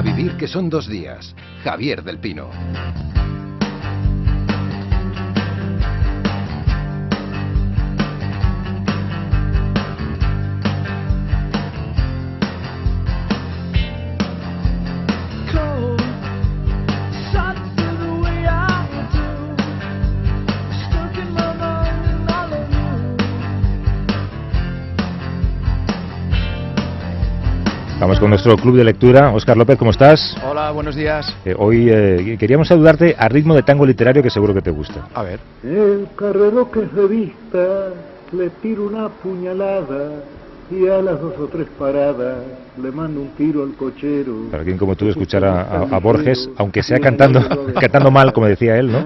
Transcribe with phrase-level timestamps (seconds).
[0.00, 1.36] A vivir que son dos días.
[1.62, 2.48] Javier del Pino.
[28.20, 29.32] Con nuestro club de lectura.
[29.32, 30.36] Óscar López, ¿cómo estás?
[30.48, 31.34] Hola, buenos días.
[31.44, 35.08] Eh, hoy eh, queríamos saludarte a ritmo de tango literario que seguro que te gusta.
[35.14, 35.40] A ver.
[35.64, 37.88] El carrero que se vista
[38.32, 40.22] le tiro una puñalada
[40.70, 42.36] y a las dos o tres paradas
[42.80, 44.48] le mando un tiro al cochero.
[44.50, 47.40] Para quien como tú escuchar a, a- a Borges, aunque sea cantando,
[47.80, 49.04] cantando mal, como decía él, ¿no?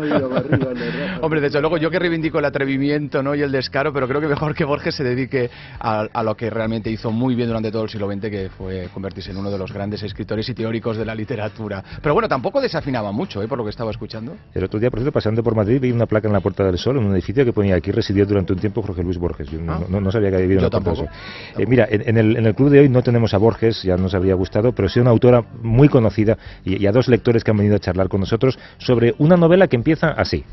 [1.22, 3.34] Hombre, desde luego yo que reivindico el atrevimiento ¿no?
[3.34, 6.50] y el descaro, pero creo que mejor que Borges se dedique a, a lo que
[6.50, 9.58] realmente hizo muy bien durante todo el siglo XX, que fue convertirse en uno de
[9.58, 11.82] los grandes escritores y teóricos de la literatura.
[12.02, 13.48] Pero bueno, tampoco desafinaba mucho, ¿eh?
[13.48, 14.36] por lo que estaba escuchando.
[14.52, 16.78] El otro día, por cierto, pasando por Madrid, vi una placa en la Puerta del
[16.78, 19.48] Sol, en un edificio que ponía aquí residió durante un tiempo Jorge Luis Borges.
[19.50, 19.80] Yo no, Ah.
[19.88, 21.18] no- no sabía que había vivido en la Puerta del tampoco.
[21.53, 21.53] Sol.
[21.56, 24.72] Eh, mira, en, el, club de hoy no tenemos a Borges, ya nos habría gustado,
[24.72, 27.80] pero sí una autora muy conocida y, y a dos lectores que han venido a
[27.80, 30.44] charlar con nosotros sobre una novela que empieza así.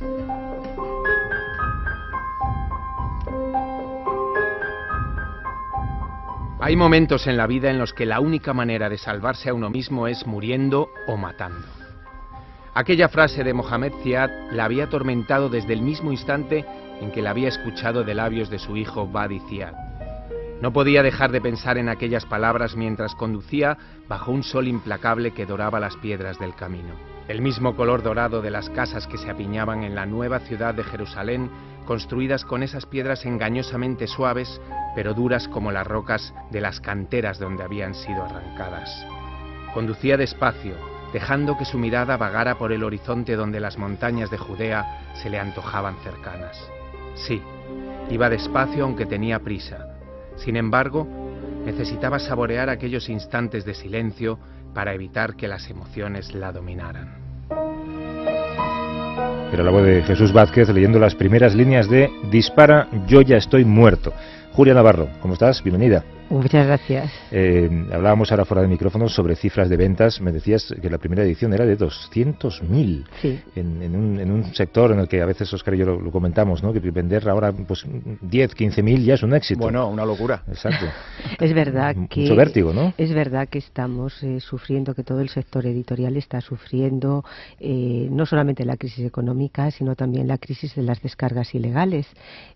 [6.63, 9.71] Hay momentos en la vida en los que la única manera de salvarse a uno
[9.71, 11.67] mismo es muriendo o matando.
[12.75, 16.63] Aquella frase de Mohamed Ziad la había atormentado desde el mismo instante
[17.01, 19.90] en que la había escuchado de labios de su hijo Badi Ziad.
[20.61, 25.47] No podía dejar de pensar en aquellas palabras mientras conducía bajo un sol implacable que
[25.47, 26.93] doraba las piedras del camino.
[27.27, 30.83] El mismo color dorado de las casas que se apiñaban en la nueva ciudad de
[30.83, 31.49] Jerusalén,
[31.87, 34.61] construidas con esas piedras engañosamente suaves,
[34.95, 39.05] pero duras como las rocas de las canteras donde habían sido arrancadas.
[39.73, 40.75] Conducía despacio,
[41.11, 45.39] dejando que su mirada vagara por el horizonte donde las montañas de Judea se le
[45.39, 46.69] antojaban cercanas.
[47.15, 47.41] Sí,
[48.11, 50.00] iba despacio aunque tenía prisa.
[50.35, 51.07] Sin embargo,
[51.65, 54.39] necesitaba saborear aquellos instantes de silencio
[54.73, 57.15] para evitar que las emociones la dominaran.
[59.51, 63.65] Era la voz de Jesús Vázquez leyendo las primeras líneas de Dispara, yo ya estoy
[63.65, 64.13] muerto.
[64.53, 65.61] Julia Navarro, ¿cómo estás?
[65.61, 66.03] Bienvenida.
[66.29, 67.11] Muchas gracias.
[67.31, 70.19] Eh, hablábamos ahora fuera de micrófono sobre cifras de ventas.
[70.19, 73.39] Me decías que la primera edición era de 200.000 Sí.
[73.55, 76.01] en, en un, en un sector en el que a veces Oscar y yo lo,
[76.01, 76.73] lo comentamos, ¿no?
[76.73, 77.85] Que vender ahora pues
[78.21, 79.61] 10, 15.000 ya es un éxito.
[79.61, 80.43] Bueno, una locura.
[80.47, 80.85] Exacto.
[81.39, 82.93] Es verdad Mucho que vértigo, ¿no?
[82.97, 87.23] Es verdad que estamos eh, sufriendo, que todo el sector editorial está sufriendo
[87.59, 92.07] eh, no solamente la crisis económica, sino también la crisis de las descargas ilegales,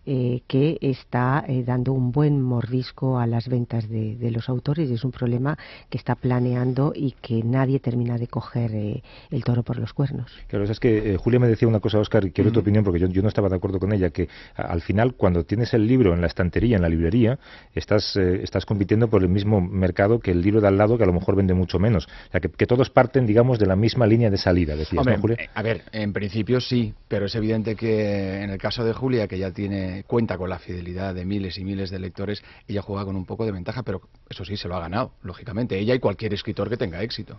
[0.06, 4.65] eh, que está eh, dando un buen mordisco a las ventas de, de los autores
[4.74, 5.58] y es un problema
[5.90, 10.32] que está planeando y que nadie termina de coger eh, el toro por los cuernos.
[10.48, 13.00] Claro, es que eh, Julia me decía una cosa, Oscar, y quiero tu opinión porque
[13.00, 15.86] yo, yo no estaba de acuerdo con ella, que a- al final cuando tienes el
[15.88, 17.38] libro en la estantería, en la librería,
[17.76, 21.04] estás, eh, estás compitiendo por el mismo mercado que el libro de al lado, que
[21.04, 22.08] a lo mejor vende mucho menos.
[22.08, 25.16] O sea, que, que todos parten, digamos, de la misma línea de salida, decías, Hombre,
[25.18, 25.38] ¿no, Julia?
[25.40, 29.28] eh, a ver, en principio sí, pero es evidente que en el caso de Julia,
[29.28, 33.06] que ya tiene cuenta con la fidelidad de miles y miles de lectores, ella juega
[33.06, 35.78] con un poco de ventaja, pero eso sí, se lo ha ganado, lógicamente.
[35.78, 37.38] Ella y cualquier escritor que tenga éxito.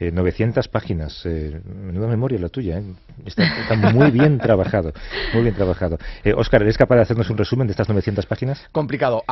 [0.00, 2.84] Eh, 900 páginas, eh, menuda memoria la tuya, ¿eh?
[3.24, 3.44] está,
[3.92, 4.92] muy bien trabajado,
[5.32, 5.98] muy bien trabajado.
[6.24, 8.60] Eh, Oscar, ¿eres capaz de hacernos un resumen de estas 900 páginas?
[8.72, 9.22] Complicado.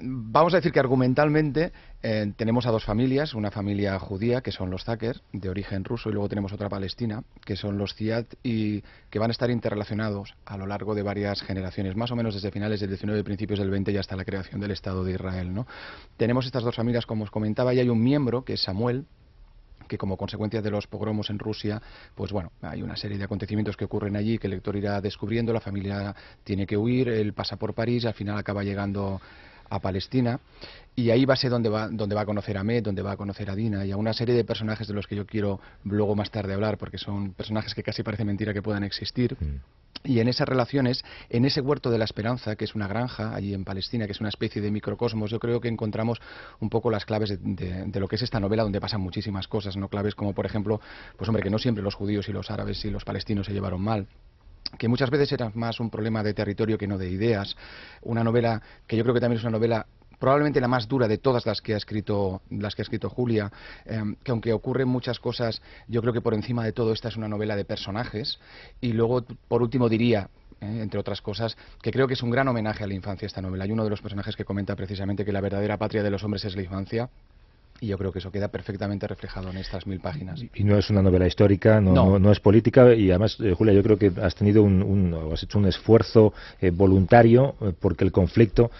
[0.00, 4.70] Vamos a decir que argumentalmente eh, tenemos a dos familias, una familia judía, que son
[4.70, 8.82] los Zaker, de origen ruso, y luego tenemos otra palestina, que son los Ziad, y
[9.10, 12.52] que van a estar interrelacionados a lo largo de varias generaciones, más o menos desde
[12.52, 15.52] finales del 19 y principios del 20 y hasta la creación del Estado de Israel.
[15.52, 15.66] ¿no?
[16.16, 19.06] Tenemos estas dos familias, como os comentaba, y hay un miembro, que es Samuel,
[19.88, 21.80] que como consecuencia de los pogromos en Rusia,
[22.14, 25.52] pues bueno, hay una serie de acontecimientos que ocurren allí que el lector irá descubriendo,
[25.52, 29.20] la familia tiene que huir, él pasa por París, al final acaba llegando
[29.70, 30.40] a Palestina
[30.96, 33.12] y ahí va a ser donde va, donde va a conocer a Med, donde va
[33.12, 35.60] a conocer a Dina y a una serie de personajes de los que yo quiero
[35.84, 39.36] luego más tarde hablar porque son personajes que casi parece mentira que puedan existir.
[40.04, 43.52] Y en esas relaciones, en ese huerto de la esperanza, que es una granja allí
[43.52, 46.20] en Palestina, que es una especie de microcosmos, yo creo que encontramos
[46.60, 49.48] un poco las claves de, de- de lo que es esta novela, donde pasan muchísimas
[49.48, 49.88] cosas, ¿no?
[49.88, 50.80] Claves como, por ejemplo,
[51.16, 53.80] pues hombre, que no siempre los judíos y los árabes y los palestinos se llevaron
[53.82, 54.06] mal
[54.76, 57.56] que muchas veces era más un problema de territorio que no de ideas.
[58.02, 59.86] Una novela que yo creo que también es una novela
[60.18, 63.50] probablemente la más dura de todas las que ha escrito las que ha escrito Julia,
[63.84, 67.16] eh, que aunque ocurren muchas cosas, yo creo que por encima de todo esta es
[67.16, 68.38] una novela de personajes.
[68.80, 70.28] Y luego, por último, diría
[70.60, 73.40] eh, entre otras cosas, que creo que es un gran homenaje a la infancia esta
[73.40, 73.64] novela.
[73.64, 76.44] Hay uno de los personajes que comenta precisamente que la verdadera patria de los hombres
[76.44, 77.08] es la infancia
[77.80, 80.42] Y yo creo que eso queda perfectamente reflejado en estas mil páginas.
[80.54, 82.32] Y no es una novela histórica, no, no.
[82.32, 85.66] es política, y además, eh, Julia, yo creo que has tenido un, has hecho un
[85.66, 88.70] esfuerzo eh, voluntario eh, porque el conflicto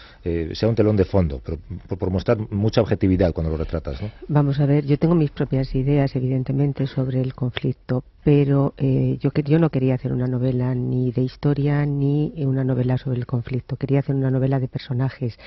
[0.53, 1.57] sea un telón de fondo, pero
[1.97, 4.01] por, mostrar mucha objetividad cuando lo retratas.
[4.01, 4.11] ¿no?
[4.27, 9.59] Vamos a ver, yo tengo mis propias ideas, evidentemente, sobre el conflicto, pero yo, yo
[9.59, 13.75] no quería hacer una novela ni de historia ni una novela sobre el conflicto.
[13.75, 15.39] Quería hacer una novela de personajes,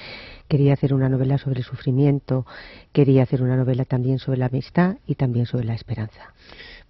[0.48, 2.44] quería hacer una novela sobre el sufrimiento,
[2.92, 6.34] quería hacer una novela también sobre la amistad y también sobre la esperanza.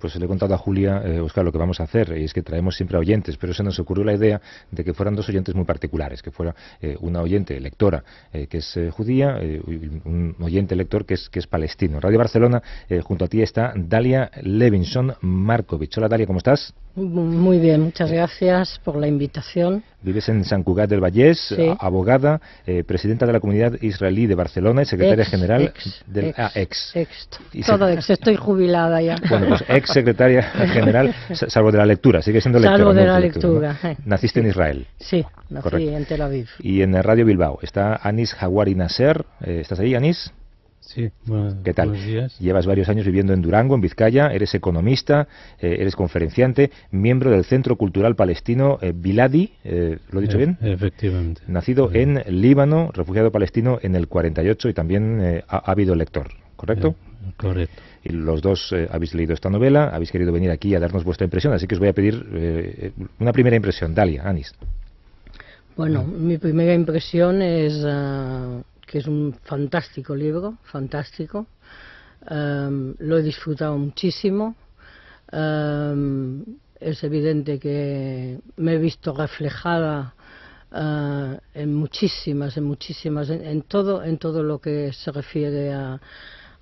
[0.03, 2.35] Pues le he contado a Julia, eh, Oscar, lo que vamos a hacer, y es
[2.35, 5.55] que traemos siempre oyentes, pero se nos ocurrió la idea de que fueran dos oyentes
[5.55, 8.03] muy particulares, que fuera eh, una oyente lectora
[8.33, 9.61] eh, que es judía y
[10.05, 12.01] un oyente lector que es, que es palestino.
[12.01, 12.61] Radio Barcelona,
[13.05, 15.97] junto a ti está Dalia Levinson Markovich.
[15.99, 16.75] Hola Dalia, ¿cómo estás?
[16.95, 19.83] Muy bien, muchas gracias por la invitación.
[20.03, 22.41] Vives en San Cugat del Vallés, abogada,
[22.87, 25.73] presidenta de la comunidad israelí de Barcelona y secretaria general
[26.07, 27.29] del ex, ah, ex.
[27.65, 29.17] Todo ex, estoy jubilada ya.
[29.31, 30.43] Bueno, pues ex secretaria
[30.73, 32.79] general, salvo de la lectura, sigue siendo lectora.
[32.79, 33.79] Salvo de la lectura.
[33.83, 33.97] Eh.
[34.05, 34.87] Naciste en Israel.
[34.99, 36.49] Sí, nací en Tel Aviv.
[36.61, 39.25] Y en Radio Bilbao está Anis Hawari Nasser.
[39.43, 40.33] Eh, ¿Estás ahí, Anis?
[40.81, 41.11] Sí,
[41.63, 41.95] ¿Qué tal?
[42.41, 45.29] Llevas varios años viviendo en Durango, en Vizcaya, eres economista,
[45.61, 49.53] eh, eres conferenciante, miembro del Centro Cultural Palestino Biladi,
[50.11, 50.59] ¿lo he dicho bien?
[50.61, 51.41] Efectivamente.
[51.47, 56.95] Nacido en Líbano, refugiado palestino en el 48 y también ha, habido lector, ¿correcto?
[57.37, 61.05] correcto y los dos eh, habéis leído esta novela, habéis querido venir aquí a darnos
[61.05, 63.95] vuestra impresión, así que os voy a pedir eh, una primera impresión.
[63.95, 64.53] Dalia, Anis.
[65.77, 71.47] Bueno, mi primera impresión es ah, que es un fantástico libro, fantástico.
[72.29, 74.55] lo he disfrutado muchísimo.
[75.33, 80.15] es evidente que me he visto reflejada
[80.73, 86.01] ah, en muchísimas, en muchísimas, en, todo, en todo lo que se refiere a,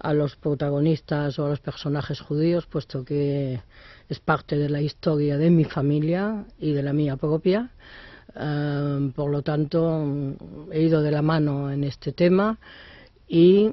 [0.00, 3.60] a los protagonistas o a los personajes judíos, puesto que
[4.08, 7.70] es parte de la historia de mi familia y de la mía propia.
[8.34, 10.36] Eh, por lo tanto,
[10.72, 12.58] he ido de la mano en este tema
[13.28, 13.72] y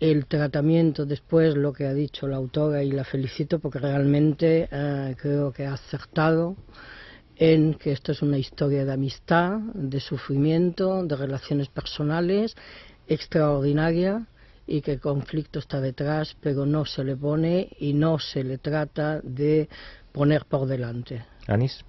[0.00, 5.14] el tratamiento después, lo que ha dicho la autora, y la felicito porque realmente eh,
[5.18, 6.56] creo que ha acertado
[7.36, 12.56] en que esto es una historia de amistad, de sufrimiento, de relaciones personales
[13.08, 14.26] extraordinaria
[14.66, 18.58] y que el conflicto está detrás, pero no se le pone y no se le
[18.58, 19.68] trata de
[20.12, 21.24] poner por delante.
[21.46, 21.84] Anis.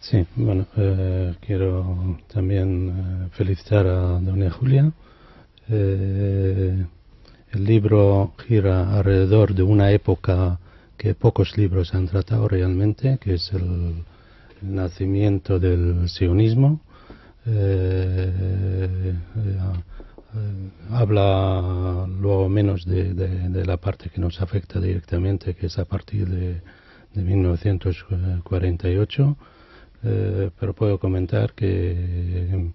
[0.00, 4.92] Sí, bueno, eh, quiero también eh, felicitar a doña Julia.
[5.68, 6.86] Eh,
[7.50, 10.58] el libro gira alrededor de una época
[10.96, 14.04] que pocos libros han tratado realmente, que es el,
[14.60, 16.80] nacimiento del sionismo.
[17.46, 19.14] Eh,
[20.90, 26.60] habla luego menos de, la parte que nos afecta directamente, que es a partir de,
[27.14, 29.36] de 1948,
[30.04, 32.70] eh, pero puedo comentar que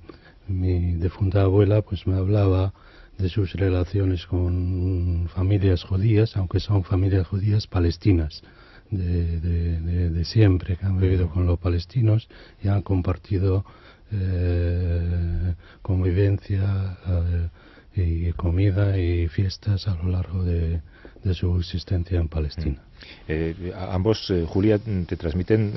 [0.47, 2.73] mi defunta abuela pues me hablaba
[3.17, 8.41] de sus relaciones con familias judías, aunque son familias judías palestinas.
[8.89, 12.27] De, de, siempre, que han vivido con los palestinos
[12.61, 13.65] y han compartido
[14.13, 16.97] eh, convivencia
[17.95, 20.81] eh, y comida y fiestas a lo largo de,
[21.33, 22.81] su existencia en Palestina.
[22.81, 22.93] Mm.
[23.27, 25.73] Eh, ambos, Julia, te transmiten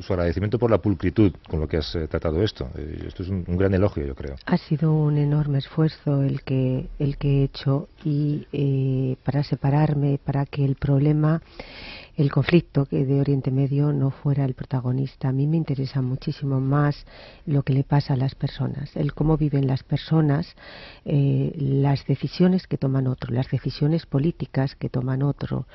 [0.00, 2.70] su agradecimiento por la pulcritud con lo que has tratado esto.
[3.06, 4.36] esto es un, un, gran elogio, yo creo.
[4.46, 10.46] Ha sido un enorme esfuerzo el que, el que he hecho y para separarme, para
[10.46, 11.42] que el problema
[12.18, 15.28] el conflicto de Oriente Medio no fuera el protagonista.
[15.28, 17.06] A mí me interesa muchísimo más
[17.46, 20.56] lo que le pasa a las personas, el cómo viven las personas,
[21.04, 25.68] eh, las decisiones que toman otro, las decisiones políticas que toman otro,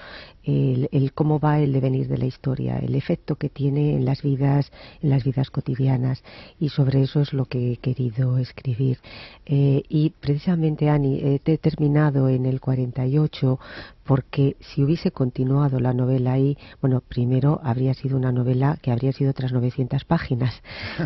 [0.43, 4.69] el, cómo va el devenir de la historia, el efecto que tiene en las vidas,
[5.01, 6.25] en las vidas cotidianas.
[6.59, 8.97] Y sobre eso es lo que he querido escribir.
[9.45, 13.59] Eh, y precisamente, Ani, he terminado en el 48
[14.03, 19.11] porque si hubiese continuado la novela ahí, bueno, primero habría sido una novela que habría
[19.11, 20.53] sido otras 900 páginas.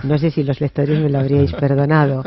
[0.03, 2.24] No sé si los lectores me lo habríais perdonado.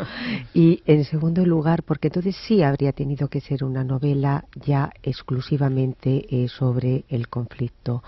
[0.55, 6.27] Y en segundo lugar, porque entonces sí habría tenido que ser una novela ya exclusivamente
[6.31, 8.03] eh, sobre el conflicto.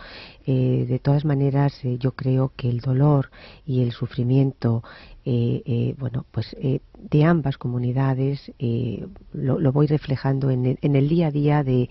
[0.47, 3.31] Eh, de todas maneras, eh, yo creo que el dolor
[3.67, 4.83] y el sufrimiento
[5.25, 8.53] eh, eh, bueno, pues eh, de ambas comunidades
[9.33, 11.89] lo, voy reflejando en el, día a día de,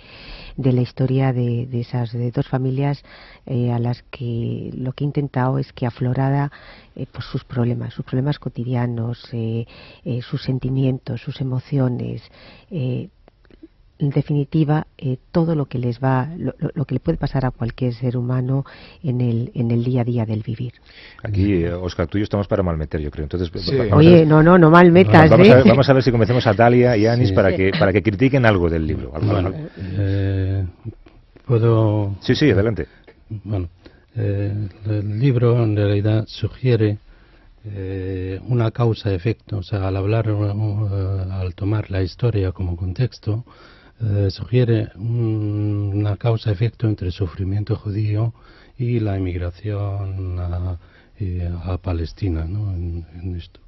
[0.57, 5.85] la historia de, esas dos familias a las que lo que he intentado es que
[5.85, 6.51] aflorara
[6.93, 9.29] pues sus problemas, sus problemas cotidianos,
[10.21, 12.21] sus sentimientos, sus emociones
[14.01, 17.93] en definitiva, eh, todo lo que les va, lo, que le puede pasar a cualquier
[17.93, 18.65] ser humano
[19.03, 20.73] en el, en el día a día del vivir.
[21.23, 23.25] Aquí, Oscar, tú y yo estamos para malmeter, yo creo.
[23.25, 23.51] Entonces,
[23.93, 25.29] Oye, no, no, no malmetas.
[25.29, 27.93] Vamos, a ver, vamos a ver si convencemos a Dalia y Anis para, que, para
[27.93, 29.13] que critiquen algo del libro.
[29.77, 30.65] Eh,
[31.45, 32.15] ¿Puedo...?
[32.21, 32.87] Sí, sí, adelante.
[33.29, 33.69] Bueno,
[34.15, 36.99] eh, el libro en realidad sugiere
[37.63, 43.45] eh, una causa-efecto, o sea, al hablar, al tomar la historia como contexto,
[44.01, 48.33] eh, sugiere una causa-efecto entre el sufrimiento judío
[48.77, 50.77] y la inmigración a,
[51.77, 52.71] Palestina, ¿no?
[52.73, 53.59] En, esto.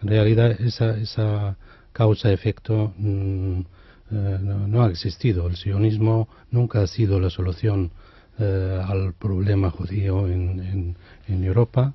[0.00, 1.56] En realidad, esa, esa
[1.92, 3.62] causa-efecto mm,
[4.10, 5.46] eh, no, ha existido.
[5.46, 7.90] El sionismo nunca ha sido la solución
[8.38, 10.96] eh, al problema judío en,
[11.28, 11.94] en Europa.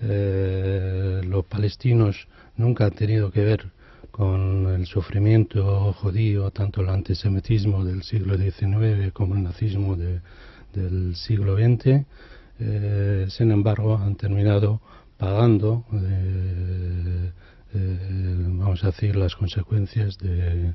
[0.00, 3.70] los palestinos nunca han tenido que ver
[4.14, 11.56] con el sufrimiento judío, tanto el antisemitismo del siglo XIX como el nazismo del siglo
[11.56, 12.06] XX,
[12.60, 14.80] eh, sin embargo han terminado
[15.18, 17.32] pagando, eh,
[17.74, 20.74] eh, vamos a decir, las consecuencias de,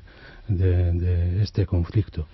[1.40, 2.26] este conflicto.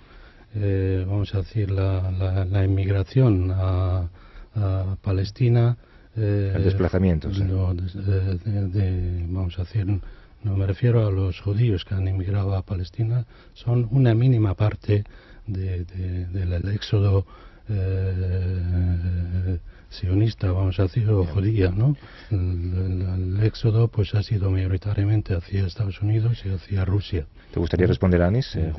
[0.53, 4.09] vamos a decir, la, inmigración a,
[5.01, 5.77] Palestina.
[6.15, 7.29] el desplazamiento.
[9.29, 9.85] vamos a decir,
[10.43, 15.03] no me refiero a los judíos que han emigrado a Palestina, son una mínima parte
[15.45, 17.25] del éxodo
[17.69, 19.57] eh,
[19.89, 21.95] sionista, vamos a decir, o judía, ¿no?
[22.29, 27.25] El, éxodo pues ha sido mayoritariamente hacia Estados Unidos y hacia Rusia.
[27.53, 28.73] ¿Te gustaría responder, Anis, eh?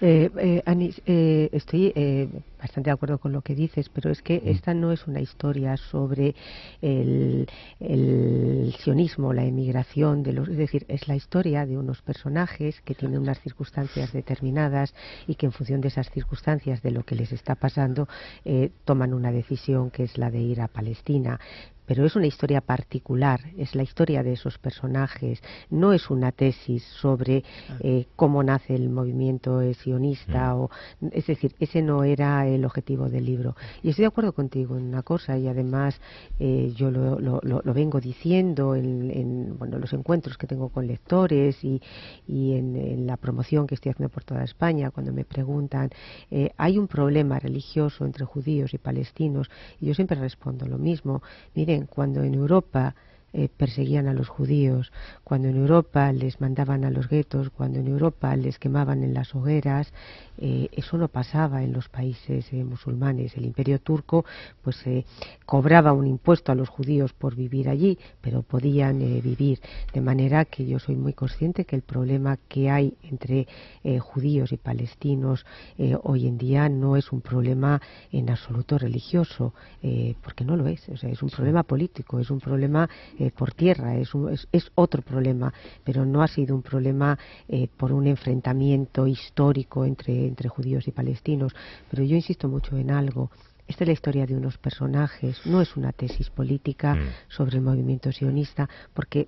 [0.00, 2.28] Eh, eh, Anis, eh, estoy eh,
[2.58, 4.48] bastante de acuerdo con lo que dices, pero es que mm.
[4.48, 6.34] esta no es una historia sobre
[6.82, 7.48] el,
[7.80, 12.94] el, sionismo, la emigración, de los, es decir, es la historia de unos personajes que
[12.94, 14.94] tienen unas circunstancias determinadas
[15.26, 18.08] y que en función de esas circunstancias, de lo que les está pasando,
[18.44, 21.38] eh, toman una decisión que es la de ir a Palestina
[21.86, 25.40] pero es una historia particular, es la historia de esos personajes,
[25.70, 27.44] no es una tesis sobre
[27.80, 30.58] eh, cómo nace el movimiento sionista, mm.
[30.58, 30.70] o,
[31.12, 33.56] es decir, ese no era el objetivo del libro.
[33.82, 36.00] Y estoy de acuerdo contigo en una cosa, y además
[36.38, 40.86] eh, yo lo, lo, lo, vengo diciendo en, en, bueno, los encuentros que tengo con
[40.86, 41.80] lectores y,
[42.26, 45.90] y en, en, la promoción que estoy haciendo por toda España, cuando me preguntan,
[46.30, 49.50] eh, ¿hay un problema religioso entre judíos y palestinos?
[49.80, 51.22] Y yo siempre respondo lo mismo.
[51.54, 52.94] Miren, cuando en Europa
[53.38, 57.86] eh, perseguían a los judíos, cuando en Europa les mandaban a los guetos, cuando en
[57.86, 59.92] Europa les quemaban en las hogueras,
[60.38, 63.36] eh, eso no pasaba en los países eh, musulmanes.
[63.36, 64.24] El imperio turco
[64.62, 64.82] pues
[65.44, 69.60] cobraba un impuesto a los judíos por vivir allí, pero podían vivir.
[69.92, 73.46] De manera que yo soy muy consciente que el problema que hay entre
[74.00, 75.44] judíos y palestinos
[76.02, 77.80] hoy en día no es un problema
[78.12, 79.54] en absoluto religioso,
[80.22, 80.88] porque no lo es.
[80.88, 82.88] O sea, es un problema político, es un problema
[83.30, 84.10] por tierra, es,
[84.52, 85.52] es, otro problema,
[85.84, 87.18] pero no ha sido un problema
[87.76, 91.52] por un enfrentamiento histórico entre entre judíos y palestinos.
[91.90, 93.30] Pero yo insisto mucho en algo.
[93.66, 97.08] Esta es la historia de unos personajes, no es una tesis política mm.
[97.28, 99.26] sobre el movimiento sionista, porque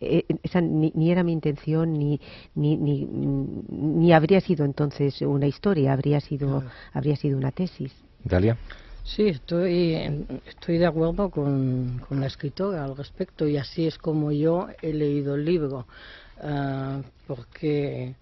[0.00, 2.20] eh, esa ni, era mi intención ni,
[2.54, 7.92] ni, ni, ni, habría sido entonces una historia, habría sido, habría sido una tesis.
[8.22, 8.56] Dalia.
[9.04, 9.94] Sí, estoy,
[10.46, 14.92] estoy de acuerdo con, con, la escritora al respecto y así es como yo he
[14.92, 15.86] leído el libro,
[16.42, 18.14] uh, porque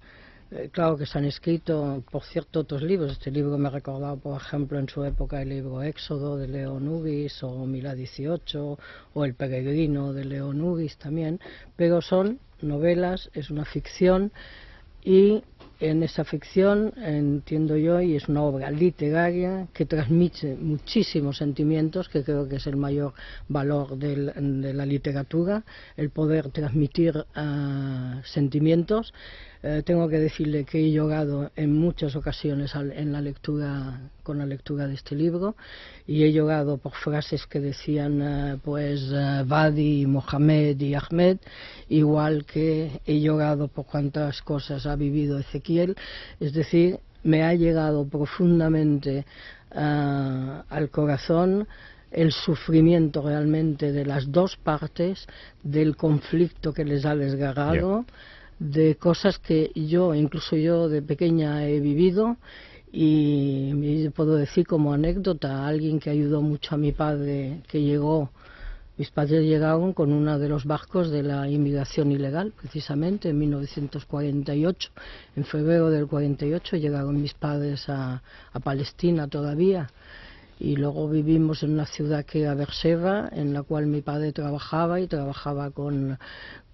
[0.50, 3.12] eh, claro que se han escrito, por cierto, otros libros.
[3.12, 6.80] Este libro me ha recordado, por ejemplo, en su época el libro Éxodo de Leo
[6.80, 8.78] Nubis o Mila 18
[9.14, 11.40] o El Peregrino de Leo Nubis también,
[11.76, 14.32] pero son novelas, es una ficción
[15.04, 15.44] y
[15.80, 22.22] en esa ficción, entiendo yo, y es una obra literaria que transmite muchísimos sentimientos, que
[22.22, 23.14] creo que es el mayor
[23.48, 25.64] valor de la literatura,
[25.96, 29.14] el poder transmitir uh, sentimientos.
[29.62, 34.46] Eh, tengo que decirle que he llorado en muchas ocasiones en la lectura, con la
[34.46, 35.54] lectura de este libro,
[36.06, 39.12] y he llorado por frases que decían, uh, pues,
[39.46, 41.38] Badi, Mohamed y Ahmed,
[41.88, 45.94] igual que he llorado por cuántas cosas ha vivido Ezequiel.
[46.40, 49.26] Es decir, me ha llegado profundamente
[49.72, 51.66] ah, al corazón
[52.10, 55.26] el sufrimiento realmente de las dos partes,
[55.62, 58.04] del conflicto que les ha desgarrado,
[58.60, 62.36] de cosas que yo, incluso yo de pequeña he vivido
[62.92, 68.30] y puedo decir como anécdota, alguien que ayudó mucho a mi padre, que llegó
[68.98, 74.90] Mis padres llegaron con uno de los barcos de la inmigración ilegal, precisamente en 1948.
[75.36, 79.88] En febrero del 48 llegaron mis padres a, a Palestina todavía
[80.58, 85.00] y luego vivimos en una ciudad que era Berseba, en la cual mi padre trabajaba
[85.00, 86.18] y trabajaba con,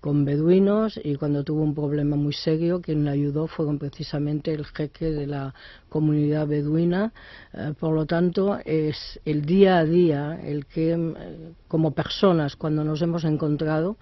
[0.06, 4.64] con beduinos y cuando tuvo un problema muy serio, quien le ayudó fueron precisamente el
[4.64, 5.52] jeque de la
[5.88, 7.12] comunidad beduina.
[7.52, 12.84] Eh, por lo tanto, es el día a día el que, eh, como personas, cuando
[12.84, 13.96] nos hemos encontrado,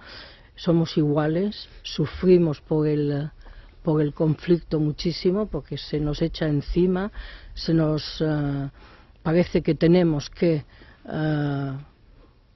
[0.57, 3.31] somos iguales, sufrimos por el
[3.83, 7.13] por el conflicto muchísimo, porque se nos echa encima,
[7.55, 8.69] se nos eh,
[9.23, 10.67] parece que tenemos que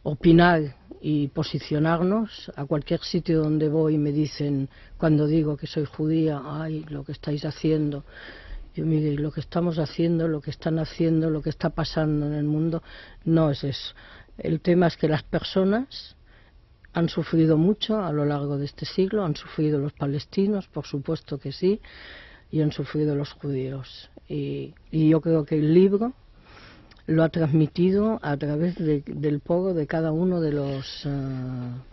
[0.02, 2.50] opinar y posicionarnos.
[2.57, 7.12] A cualquier sitio donde voy me dicen, cuando digo que soy judía, ay, lo que
[7.12, 8.05] estáis haciendo.
[8.75, 12.35] Yo mire, lo que estamos haciendo, lo que están haciendo, lo que está pasando en
[12.35, 12.83] el mundo,
[13.25, 13.95] no es eso.
[14.37, 16.17] El tema es que las personas
[16.93, 21.38] han sufrido mucho a lo largo de este siglo, han sufrido los palestinos, por supuesto
[21.38, 21.81] que sí,
[22.50, 24.11] y han sufrido los judíos.
[24.28, 26.12] Y, y yo creo que el libro
[27.09, 31.09] lo ha transmitido a través del pogo de cada uno de los eh,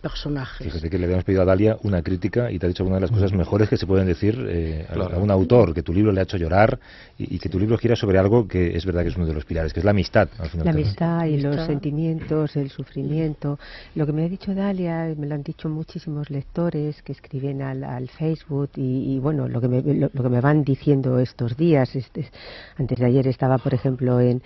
[0.02, 0.66] personajes.
[0.66, 3.00] Fíjate que le habíamos pedido a Dalia una crítica y te ha dicho una de
[3.00, 6.20] las cosas mejores que se pueden decir eh, a, un autor, que tu libro le
[6.20, 6.78] ha hecho llorar
[7.16, 9.46] y, que tu libro gira sobre algo que es verdad que es uno de los
[9.46, 10.28] pilares, que es la amistad.
[10.62, 13.58] la amistad y los sentimientos, el sufrimiento.
[13.94, 18.08] Lo que me ha dicho Dalia, me lo han dicho muchísimos lectores que escriben al,
[18.10, 21.96] Facebook y, bueno, lo que, me, lo, que me van diciendo estos días.
[21.96, 22.28] Este,
[22.76, 24.42] antes de ayer estaba, por ejemplo, en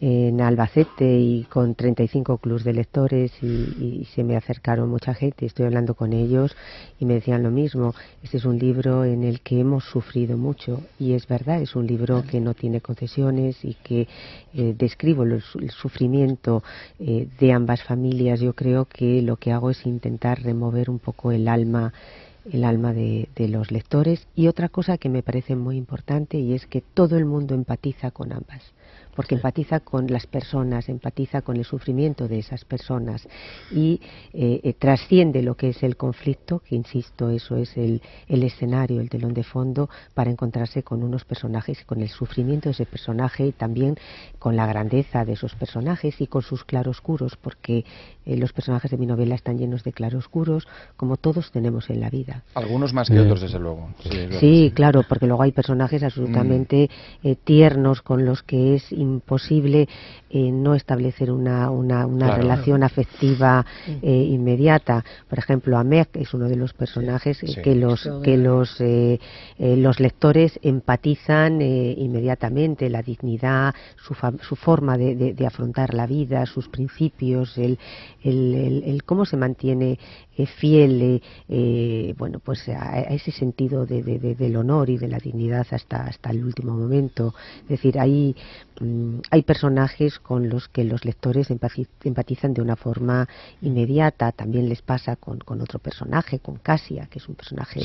[0.00, 5.66] en Albacete y con 35 clubs de lectores y, se me acercaron mucha gente, estoy
[5.66, 6.54] hablando con ellos
[7.00, 10.82] y me decían lo mismo, este es un libro en el que hemos sufrido mucho
[10.98, 14.08] y es verdad, es un libro que no tiene concesiones y que
[14.54, 16.62] eh, describo el, sufrimiento
[16.98, 21.32] eh, de ambas familias, yo creo que lo que hago es intentar remover un poco
[21.32, 21.92] el alma
[22.52, 24.26] el alma de, de, los lectores.
[24.34, 28.10] Y otra cosa que me parece muy importante y es que todo el mundo empatiza
[28.10, 28.74] con ambas
[29.14, 33.26] porque empatiza con las personas, empatiza con el sufrimiento de esas personas
[33.70, 34.00] y
[34.32, 39.00] eh, eh, trasciende lo que es el conflicto, que insisto, eso es el, el, escenario,
[39.00, 43.46] el telón de fondo, para encontrarse con unos personajes, con el sufrimiento de ese personaje
[43.46, 43.96] y también
[44.38, 47.84] con la grandeza de esos personajes y con sus claroscuros, porque
[48.26, 52.10] eh, los personajes de mi novela están llenos de claroscuros, como todos tenemos en la
[52.10, 52.42] vida.
[52.54, 53.88] Algunos más que otros, desde luego.
[54.40, 56.90] Sí, claro, porque luego hay personajes absolutamente
[57.22, 57.32] mm.
[57.44, 59.88] tiernos con los que es imposible
[60.30, 65.04] eh, no establecer una, una, una relación afectiva eh, inmediata.
[65.28, 68.82] Por ejemplo, Amek es uno de los personajes eh, que los que los
[69.58, 76.68] los lectores empatizan inmediatamente, la dignidad, su, su forma de, de, afrontar la vida, sus
[76.68, 77.78] principios, el,
[78.22, 79.98] el, el, cómo se mantiene
[80.58, 81.22] fiel,
[82.18, 86.44] bueno, pues a, ese sentido de, del honor y de la dignidad hasta hasta el
[86.44, 87.34] último momento.
[87.62, 88.34] Es decir, hay
[88.80, 88.93] Mm,
[89.30, 93.28] hay personajes con los que los lectores empatizan de una forma
[93.62, 94.32] inmediata.
[94.32, 97.80] También les pasa con, otro personaje, con Casia, que es un personaje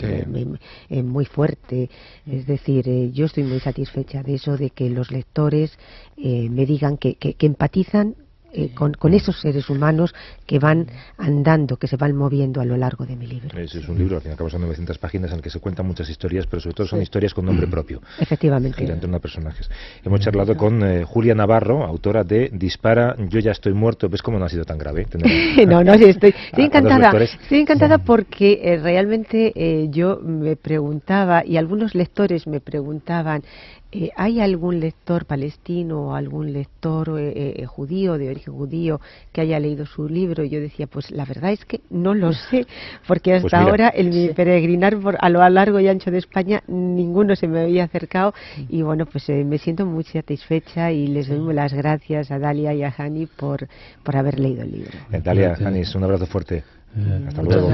[0.90, 1.90] eh, muy, fuerte.
[2.26, 5.78] Es decir, eh, yo estoy muy satisfecha de eso, de que los lectores
[6.18, 8.16] eh, me digan que, que empatizan
[8.54, 10.14] eh, con, con, esos seres humanos
[10.46, 13.58] que van andando, que se van moviendo a lo largo de mi libro.
[13.60, 15.50] Es, es un libro, al fin y al cabo son 900 páginas en el que
[15.50, 18.02] se cuentan muchas historias, pero sobre todo son historias con nombre propio.
[18.20, 18.84] Efectivamente.
[18.84, 19.70] Entre personajes.
[20.04, 24.10] Hemos charlado con eh, Julia Navarro, autora de Dispara, yo ya estoy muerto.
[24.10, 25.06] ¿Ves cómo no ha sido tan grave?
[25.68, 27.12] no, no, sí, estoy, estoy encantada.
[27.22, 33.44] Estoy encantada porque eh, realmente yo me preguntaba, y algunos lectores me preguntaban,
[33.92, 39.42] eh, ¿Hay algún lector palestino o algún lector eh, eh, judío, de origen judío, que
[39.42, 40.44] haya leído su libro?
[40.44, 42.68] Y yo decía, pues la verdad es que no lo sé,
[43.08, 46.62] porque hasta pues ahora en mi peregrinar por, a lo largo y ancho de España
[46.68, 48.34] ninguno se me había acercado
[48.70, 52.84] y bueno, pues me siento muy satisfecha y les doy las gracias a Dalia y
[52.84, 53.68] a Hani por,
[54.04, 54.98] por haber leído el libro.
[55.10, 56.64] Dalia, Hani, un abrazo fuerte.
[56.98, 57.72] Eh, hasta luego.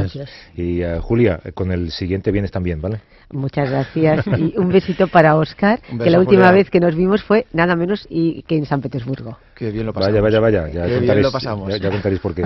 [0.55, 2.99] Y uh, Julia, con el siguiente vienes también, ¿vale?
[3.31, 4.25] Muchas gracias.
[4.27, 8.05] Y un besito para Oscar, que la última vez que nos vimos fue nada menos
[8.09, 9.37] y que en San Petersburgo.
[9.55, 10.21] Qué bien lo pasamos.
[10.21, 10.73] Vaya, vaya, vaya.
[10.73, 11.69] Ya, Qué bien lo pasamos.
[11.69, 12.45] Ya, ya contaréis por qué.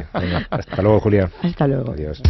[0.49, 1.29] hasta luego, Julia.
[1.41, 1.91] Hasta luego.
[1.91, 2.21] Adiós.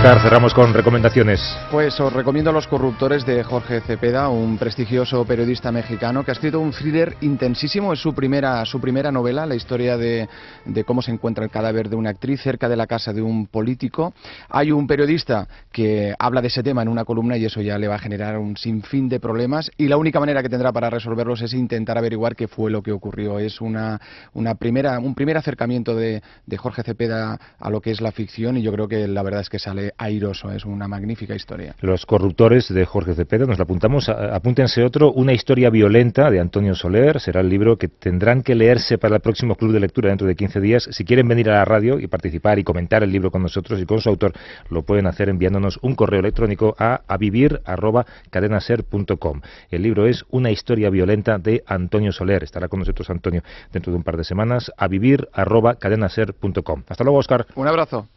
[0.00, 1.40] Cerramos con recomendaciones.
[1.72, 6.60] Pues os recomiendo Los corruptores de Jorge Cepeda, un prestigioso periodista mexicano que ha escrito
[6.60, 7.92] un thriller intensísimo.
[7.92, 10.28] Es su primera, su primera novela, la historia de,
[10.64, 13.48] de cómo se encuentra el cadáver de una actriz cerca de la casa de un
[13.48, 14.14] político.
[14.48, 17.88] Hay un periodista que habla de ese tema en una columna y eso ya le
[17.88, 19.70] va a generar un sinfín de problemas.
[19.76, 22.92] Y la única manera que tendrá para resolverlos es intentar averiguar qué fue lo que
[22.92, 23.40] ocurrió.
[23.40, 24.00] Es una,
[24.32, 28.56] una primera, un primer acercamiento de, de Jorge Cepeda a lo que es la ficción
[28.56, 31.74] y yo creo que la verdad es que sale airoso, es una magnífica historia.
[31.80, 36.74] Los corruptores de Jorge Cepeda, nos lo apuntamos, apúntense otro, Una historia violenta de Antonio
[36.74, 40.26] Soler, será el libro que tendrán que leerse para el próximo club de lectura dentro
[40.26, 40.88] de 15 días.
[40.90, 43.86] Si quieren venir a la radio y participar y comentar el libro con nosotros y
[43.86, 44.32] con su autor,
[44.70, 49.40] lo pueden hacer enviándonos un correo electrónico a avivir@cadenaser.com.
[49.70, 52.44] El libro es Una historia violenta de Antonio Soler.
[52.44, 54.72] Estará con nosotros Antonio dentro de un par de semanas.
[54.76, 56.82] avivir@cadenaser.com.
[56.88, 57.46] Hasta luego, Oscar.
[57.54, 58.08] Un abrazo.